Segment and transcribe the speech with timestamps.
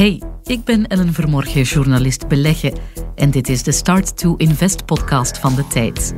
[0.00, 2.72] Hey, ik ben Ellen Vermorgen, journalist beleggen.
[3.14, 6.14] En dit is de Start to Invest podcast van de tijd.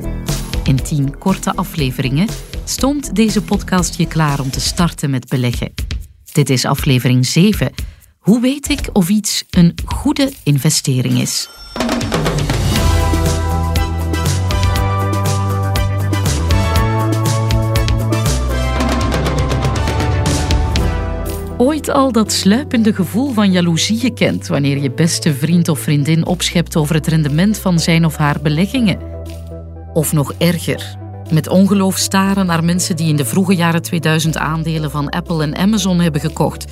[0.65, 2.29] In tien korte afleveringen
[2.65, 5.73] stoomt deze podcast je klaar om te starten met beleggen.
[6.33, 7.73] Dit is aflevering 7.
[8.19, 11.49] Hoe weet ik of iets een goede investering is?
[21.63, 26.77] Ooit al dat sluipende gevoel van jaloezie gekend wanneer je beste vriend of vriendin opschept
[26.77, 28.99] over het rendement van zijn of haar beleggingen?
[29.93, 30.97] Of nog erger,
[31.33, 35.57] met ongeloof staren naar mensen die in de vroege jaren 2000 aandelen van Apple en
[35.57, 36.65] Amazon hebben gekocht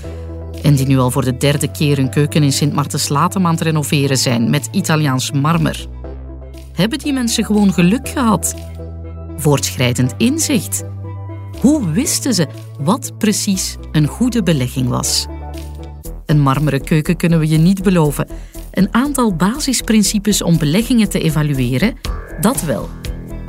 [0.62, 3.62] en die nu al voor de derde keer een keuken in Sint Maartenslatem aan het
[3.62, 5.86] renoveren zijn met Italiaans marmer.
[6.72, 8.54] Hebben die mensen gewoon geluk gehad?
[9.36, 10.84] Voortschrijdend inzicht?
[11.60, 12.46] Hoe wisten ze
[12.78, 15.26] wat precies een goede belegging was?
[16.26, 18.28] Een marmeren keuken kunnen we je niet beloven.
[18.70, 21.98] Een aantal basisprincipes om beleggingen te evalueren,
[22.40, 22.88] dat wel.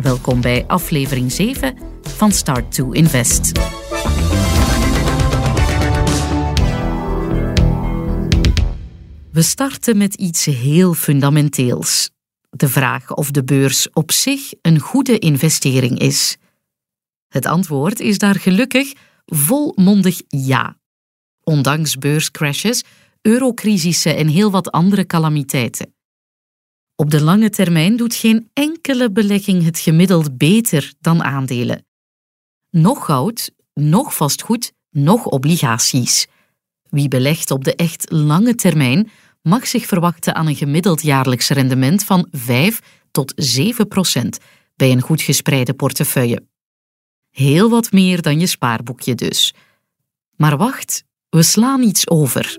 [0.01, 3.51] Welkom bij aflevering 7 van Start to Invest.
[9.31, 12.09] We starten met iets heel fundamenteels.
[12.49, 16.37] De vraag of de beurs op zich een goede investering is.
[17.31, 18.93] Het antwoord is daar gelukkig
[19.25, 20.77] volmondig ja.
[21.43, 22.83] Ondanks beurscrashes,
[23.21, 25.93] eurocrisissen en heel wat andere calamiteiten.
[26.95, 31.85] Op de lange termijn doet geen enkele belegging het gemiddeld beter dan aandelen.
[32.69, 36.27] Nog goud, nog vastgoed, nog obligaties.
[36.89, 39.09] Wie belegt op de echt lange termijn
[39.41, 42.79] mag zich verwachten aan een gemiddeld jaarlijks rendement van 5
[43.11, 44.37] tot 7 procent
[44.75, 46.49] bij een goed gespreide portefeuille.
[47.31, 49.53] Heel wat meer dan je spaarboekje dus.
[50.35, 52.57] Maar wacht, we slaan iets over.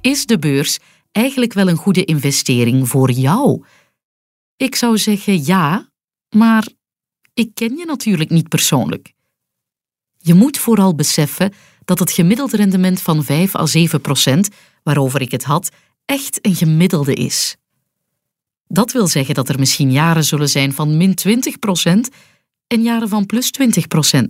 [0.00, 0.78] Is de beurs
[1.12, 3.64] eigenlijk wel een goede investering voor jou?
[4.56, 5.90] Ik zou zeggen ja,
[6.28, 6.68] maar
[7.34, 9.12] ik ken je natuurlijk niet persoonlijk.
[10.18, 11.52] Je moet vooral beseffen
[11.84, 14.48] dat het gemiddeld rendement van 5 à 7 procent,
[14.82, 15.70] waarover ik het had,
[16.04, 17.56] echt een gemiddelde is.
[18.72, 22.14] Dat wil zeggen dat er misschien jaren zullen zijn van min 20%
[22.66, 24.26] en jaren van plus 20%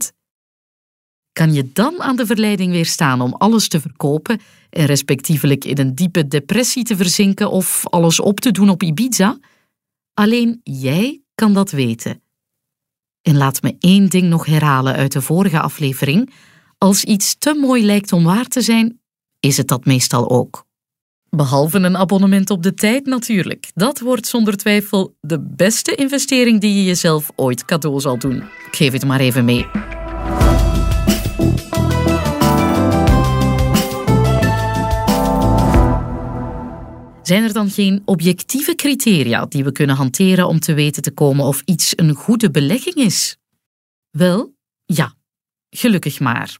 [1.32, 5.94] Kan je dan aan de verleiding weerstaan om alles te verkopen en respectievelijk in een
[5.94, 9.38] diepe depressie te verzinken of alles op te doen op Ibiza?
[10.14, 12.22] Alleen jij kan dat weten.
[13.20, 16.32] En laat me één ding nog herhalen uit de vorige aflevering.
[16.78, 19.00] Als iets te mooi lijkt om waar te zijn,
[19.40, 20.66] is het dat meestal ook.
[21.36, 23.70] Behalve een abonnement op de tijd natuurlijk.
[23.74, 28.36] Dat wordt zonder twijfel de beste investering die je jezelf ooit cadeau zal doen.
[28.36, 29.66] Ik geef het maar even mee.
[37.22, 41.44] Zijn er dan geen objectieve criteria die we kunnen hanteren om te weten te komen
[41.44, 43.36] of iets een goede belegging is?
[44.10, 44.54] Wel,
[44.84, 45.14] ja,
[45.70, 46.58] gelukkig maar.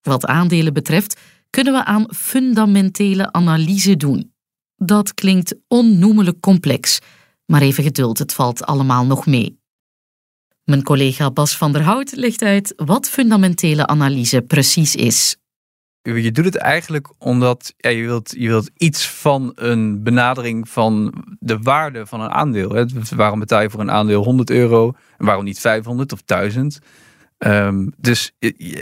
[0.00, 1.20] Wat aandelen betreft
[1.56, 4.32] kunnen we aan fundamentele analyse doen.
[4.76, 6.98] Dat klinkt onnoemelijk complex,
[7.46, 9.60] maar even geduld, het valt allemaal nog mee.
[10.64, 15.36] Mijn collega Bas van der Hout legt uit wat fundamentele analyse precies is.
[16.02, 21.58] Je doet het eigenlijk omdat je, wilt, je wilt iets van een benadering van de
[21.58, 22.70] waarde van een aandeel.
[22.70, 22.84] Hè?
[23.16, 26.78] Waarom betaal je voor een aandeel 100 euro en waarom niet 500 of 1000?
[27.38, 28.32] Um, dus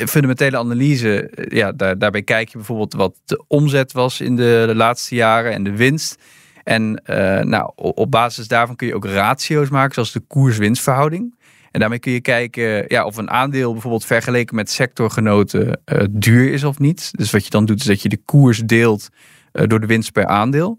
[0.07, 4.73] fundamentele analyse, eh, ja, daar, daarbij kijk je bijvoorbeeld wat de omzet was in de,
[4.75, 6.23] laatste jaren en de winst.
[6.63, 11.35] En uh, nou, op basis daarvan kun je ook ratio's maken, zoals de koers-winstverhouding.
[11.71, 16.53] En daarmee kun je kijken ja, of een aandeel bijvoorbeeld vergeleken met sectorgenoten uh, duur
[16.53, 17.11] is of niet.
[17.13, 19.09] Dus wat je dan doet, is dat je de koers deelt
[19.53, 20.79] door de winst per aandeel.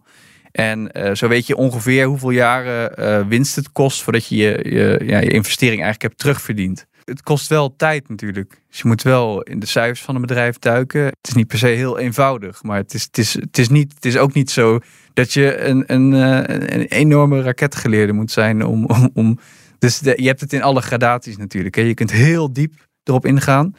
[0.51, 5.19] En zo weet je ongeveer hoeveel jaren winst het kost voordat je je, je, ja,
[5.19, 8.61] je investering eigenlijk hebt terugverdiend het kost wel tijd natuurlijk.
[8.69, 11.05] Dus je moet wel in de cijfers van een bedrijf duiken.
[11.05, 13.93] Het is niet per se heel eenvoudig, maar het is, het is, het is, niet,
[13.93, 14.79] het is ook niet zo
[15.13, 18.85] dat je een, een, eh, een enorme raketgeleerde moet zijn om.
[18.85, 19.39] om, om
[19.77, 21.75] dus je hebt het in alle gradaties natuurlijk.
[21.75, 23.75] Je kunt heel diep erop ingaan.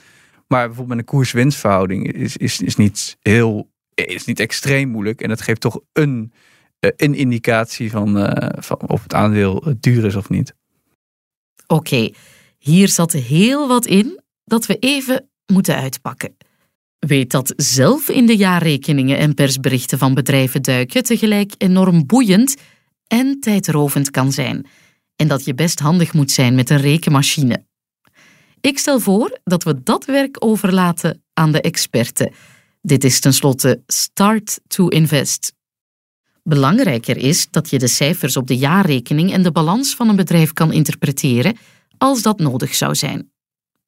[0.47, 5.21] Maar bijvoorbeeld met een koers-winstverhouding is, is, is niet heel is niet extreem moeilijk.
[5.21, 6.33] En dat geeft toch een,
[6.79, 10.55] eh, een indicatie van, uh, van of het aandeel duur is of niet.
[11.67, 12.11] Oké,
[12.67, 16.37] hier zat heel wat in dat we even moeten uitpakken.
[16.99, 22.57] Weet dat zelf in de jaarrekeningen en persberichten van bedrijven duiken tegelijk enorm boeiend
[23.07, 24.67] en tijdrovend kan zijn.
[25.17, 27.65] En dat je best handig moet zijn met een rekenmachine.
[28.61, 32.33] Ik stel voor dat we dat werk overlaten aan de experten.
[32.83, 35.53] Dit is tenslotte Start to Invest.
[36.43, 40.53] Belangrijker is dat je de cijfers op de jaarrekening en de balans van een bedrijf
[40.53, 41.57] kan interpreteren
[41.99, 43.31] als dat nodig zou zijn.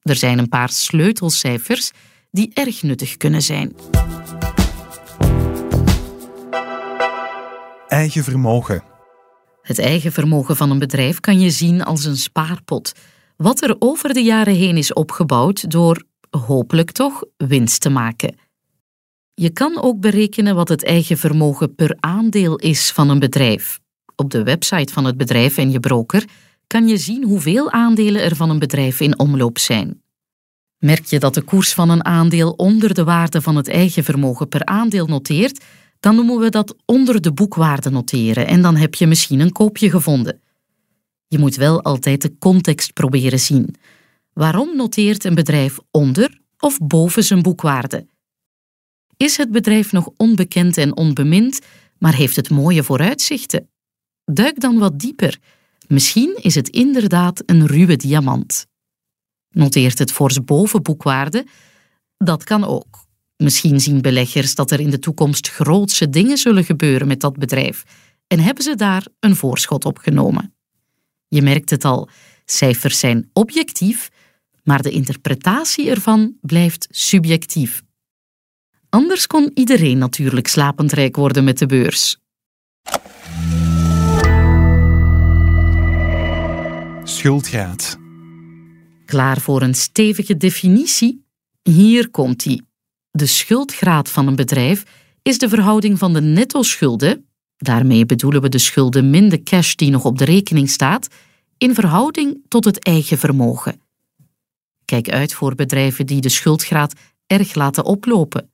[0.03, 1.91] Er zijn een paar sleutelcijfers
[2.31, 3.77] die erg nuttig kunnen zijn.
[7.89, 8.83] Eigen vermogen.
[9.63, 12.93] Het eigen vermogen van een bedrijf kan je zien als een spaarpot,
[13.37, 18.37] wat er over de jaren heen is opgebouwd door, hopelijk toch, winst te maken.
[19.35, 23.81] Je kan ook berekenen wat het eigen vermogen per aandeel is van een bedrijf.
[24.17, 26.25] Op de website van het bedrijf en je broker
[26.69, 30.03] kan je zien hoeveel aandelen er van een bedrijf in omloop zijn.
[30.79, 34.49] Merk je dat de koers van een aandeel onder de waarde van het eigen vermogen
[34.49, 35.65] per aandeel noteert,
[36.01, 39.91] dan noemen we dat onder de boekwaarde noteren en dan heb je misschien een koopje
[39.91, 40.41] gevonden.
[41.29, 43.75] Je moet wel altijd de context proberen zien.
[44.33, 48.07] Waarom noteert een bedrijf onder of boven zijn boekwaarde?
[49.17, 51.61] Is het bedrijf nog onbekend en onbemind,
[51.99, 53.69] maar heeft het mooie vooruitzichten?
[54.25, 55.39] Duik dan wat dieper.
[55.89, 58.67] Misschien is het inderdaad een ruwe diamant.
[59.51, 61.47] Noteert het fors boven boekwaarde?
[62.17, 63.07] Dat kan ook.
[63.37, 67.85] Misschien zien beleggers dat er in de toekomst grootse dingen zullen gebeuren met dat bedrijf
[68.27, 70.55] en hebben ze daar een voorschot op genomen.
[71.29, 72.09] Je merkt het al,
[72.45, 74.11] cijfers zijn objectief,
[74.63, 77.83] maar de interpretatie ervan blijft subjectief.
[78.89, 82.19] Anders kon iedereen natuurlijk slapend rijk worden met de beurs.
[87.09, 87.99] Schuldgraad.
[89.05, 91.25] Klaar voor een stevige definitie?
[91.63, 92.63] Hier komt die.
[93.11, 94.83] De schuldgraad van een bedrijf
[95.23, 97.27] is de verhouding van de netto-schulden,
[97.57, 101.09] daarmee bedoelen we de schulden min de cash die nog op de rekening staat,
[101.59, 103.81] in verhouding tot het eigen vermogen.
[104.85, 106.95] Kijk uit voor bedrijven die de schuldgraad
[107.27, 108.51] erg laten oplopen.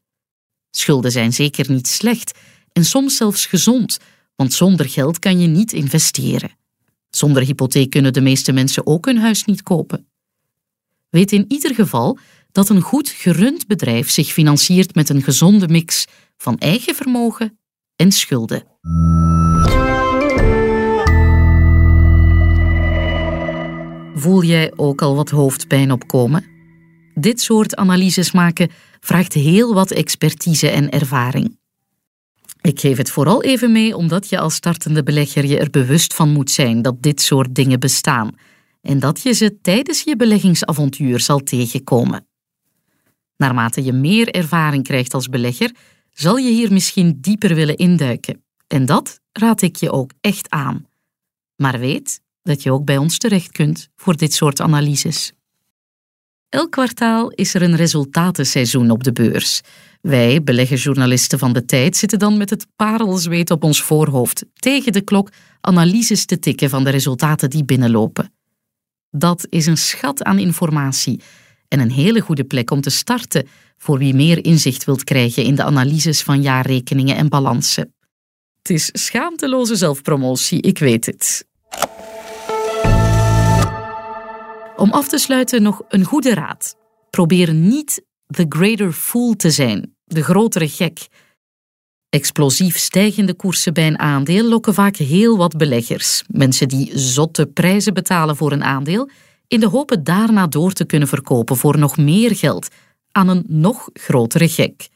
[0.71, 2.39] Schulden zijn zeker niet slecht
[2.73, 3.99] en soms zelfs gezond,
[4.37, 6.63] want zonder geld kan je niet investeren.
[7.17, 10.07] Zonder hypotheek kunnen de meeste mensen ook hun huis niet kopen.
[11.11, 12.19] Weet in ieder geval
[12.53, 16.07] dat een goed gerund bedrijf zich financiert met een gezonde mix
[16.37, 17.59] van eigen vermogen
[17.97, 18.65] en schulden.
[24.15, 26.45] Voel jij ook al wat hoofdpijn opkomen?
[27.15, 28.71] Dit soort analyses maken
[29.01, 31.59] vraagt heel wat expertise en ervaring.
[32.65, 36.29] Ik geef het vooral even mee omdat je als startende belegger je er bewust van
[36.29, 38.35] moet zijn dat dit soort dingen bestaan
[38.81, 42.27] en dat je ze tijdens je beleggingsavontuur zal tegenkomen.
[43.37, 45.75] Naarmate je meer ervaring krijgt als belegger,
[46.11, 48.45] zal je hier misschien dieper willen induiken.
[48.67, 50.87] En dat raad ik je ook echt aan.
[51.57, 55.33] Maar weet dat je ook bij ons terecht kunt voor dit soort analyses.
[56.49, 59.61] Elk kwartaal is er een resultatenseizoen op de beurs.
[60.07, 65.01] Wij, beleggersjournalisten van de tijd, zitten dan met het parelzweet op ons voorhoofd tegen de
[65.01, 65.31] klok
[65.61, 68.33] analyses te tikken van de resultaten die binnenlopen.
[69.11, 71.21] Dat is een schat aan informatie
[71.69, 75.55] en een hele goede plek om te starten voor wie meer inzicht wilt krijgen in
[75.55, 77.95] de analyses van jaarrekeningen en balansen.
[78.59, 81.47] Het is schaamteloze zelfpromotie, ik weet het.
[84.77, 86.77] Om af te sluiten nog een goede raad.
[87.11, 91.09] Probeer niet the greater fool te zijn, de grotere gek.
[92.09, 97.95] Explosief stijgende koersen bij een aandeel lokken vaak heel wat beleggers, mensen die zotte prijzen
[97.95, 99.09] betalen voor een aandeel,
[99.47, 102.69] in de hoop het daarna door te kunnen verkopen voor nog meer geld
[103.11, 104.89] aan een nog grotere gek.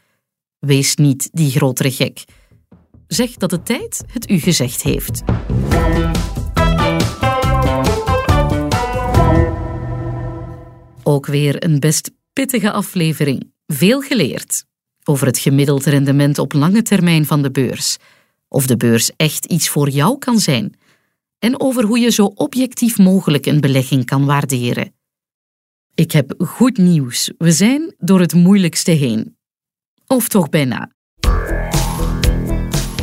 [0.58, 2.24] Wees niet die grotere gek.
[3.06, 5.22] Zeg dat de tijd het u gezegd heeft.
[11.02, 13.52] Ook weer een best pittige aflevering.
[13.66, 14.66] Veel geleerd
[15.08, 17.96] over het gemiddeld rendement op lange termijn van de beurs.
[18.48, 20.74] Of de beurs echt iets voor jou kan zijn.
[21.38, 24.92] En over hoe je zo objectief mogelijk een belegging kan waarderen.
[25.94, 27.32] Ik heb goed nieuws.
[27.38, 29.36] We zijn door het moeilijkste heen.
[30.06, 30.92] Of toch bijna.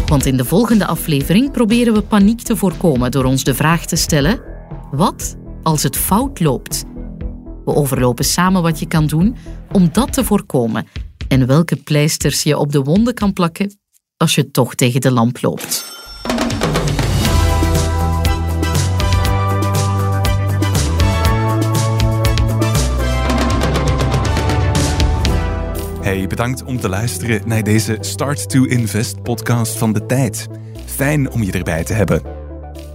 [0.06, 3.96] Want in de volgende aflevering proberen we paniek te voorkomen door ons de vraag te
[3.96, 4.42] stellen:
[4.92, 6.84] wat als het fout loopt?
[7.66, 9.36] We overlopen samen wat je kan doen
[9.72, 10.88] om dat te voorkomen
[11.28, 13.80] en welke pleisters je op de wonden kan plakken
[14.18, 15.94] als je toch tegen de lamp loopt.
[26.02, 30.48] Hey, bedankt om te luisteren naar deze Start to Invest podcast van de tijd.
[30.86, 32.22] Fijn om je erbij te hebben.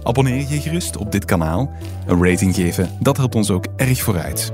[0.03, 1.71] Abonneer je gerust op dit kanaal.
[2.07, 4.51] Een rating geven, dat helpt ons ook erg vooruit.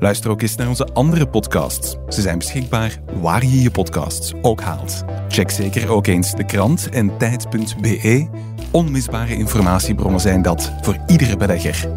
[0.00, 1.96] Luister ook eens naar onze andere podcasts.
[2.08, 5.04] Ze zijn beschikbaar waar je je podcasts ook haalt.
[5.28, 8.28] Check zeker ook eens de krant en tijd.be.
[8.70, 11.88] Onmisbare informatiebronnen zijn dat voor iedere belegger.